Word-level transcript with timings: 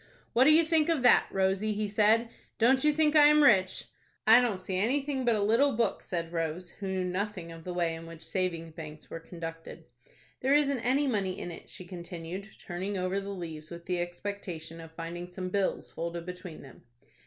"What 0.33 0.45
do 0.45 0.51
you 0.51 0.65
think 0.65 0.89
of 0.89 1.03
that, 1.03 1.27
Rosie?" 1.29 1.73
he 1.73 1.87
said. 1.87 2.29
"Don't 2.57 2.83
you 2.83 2.91
think 2.91 3.15
I 3.15 3.27
am 3.27 3.43
rich?" 3.43 3.85
"I 4.25 4.41
don't 4.41 4.57
see 4.57 4.77
anything 4.77 5.25
but 5.25 5.35
a 5.35 5.43
little 5.43 5.73
book," 5.73 6.01
said 6.01 6.33
Rose, 6.33 6.71
who 6.71 6.87
knew 6.87 7.03
nothing 7.03 7.51
of 7.51 7.63
the 7.65 7.73
way 7.75 7.93
in 7.93 8.07
which 8.07 8.25
savings 8.25 8.73
banks 8.73 9.11
were 9.11 9.19
conducted. 9.19 9.85
"There 10.39 10.55
isn't 10.55 10.79
any 10.79 11.05
money 11.05 11.37
in 11.39 11.51
it," 11.51 11.69
she 11.69 11.85
continued, 11.85 12.49
turning 12.57 12.97
over 12.97 13.19
the 13.21 13.29
leaves 13.29 13.69
with 13.69 13.85
the 13.85 14.01
expectation 14.01 14.81
of 14.81 14.91
finding 14.91 15.27
some 15.27 15.49
bills 15.49 15.91
folded 15.91 16.25
between 16.25 16.63
them. 16.63 16.81